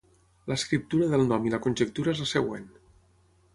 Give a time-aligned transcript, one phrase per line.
[0.51, 2.69] L'escriptura del nom i la conjectura és la següent.